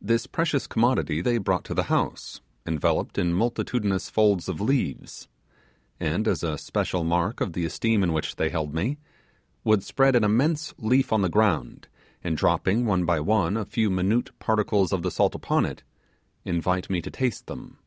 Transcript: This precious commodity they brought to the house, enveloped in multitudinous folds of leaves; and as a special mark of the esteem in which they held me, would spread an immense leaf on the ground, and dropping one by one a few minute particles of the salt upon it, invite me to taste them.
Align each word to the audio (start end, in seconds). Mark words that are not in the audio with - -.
This 0.00 0.26
precious 0.26 0.66
commodity 0.66 1.20
they 1.20 1.38
brought 1.38 1.62
to 1.66 1.72
the 1.74 1.84
house, 1.84 2.40
enveloped 2.66 3.16
in 3.16 3.32
multitudinous 3.32 4.10
folds 4.10 4.48
of 4.48 4.60
leaves; 4.60 5.28
and 6.00 6.26
as 6.26 6.42
a 6.42 6.58
special 6.58 7.04
mark 7.04 7.40
of 7.40 7.52
the 7.52 7.64
esteem 7.64 8.02
in 8.02 8.12
which 8.12 8.34
they 8.34 8.48
held 8.48 8.74
me, 8.74 8.98
would 9.62 9.84
spread 9.84 10.16
an 10.16 10.24
immense 10.24 10.74
leaf 10.78 11.12
on 11.12 11.22
the 11.22 11.28
ground, 11.28 11.86
and 12.24 12.36
dropping 12.36 12.86
one 12.86 13.04
by 13.04 13.20
one 13.20 13.56
a 13.56 13.64
few 13.64 13.88
minute 13.88 14.32
particles 14.40 14.92
of 14.92 15.04
the 15.04 15.12
salt 15.12 15.32
upon 15.32 15.64
it, 15.64 15.84
invite 16.44 16.90
me 16.90 17.00
to 17.00 17.12
taste 17.12 17.46
them. 17.46 17.78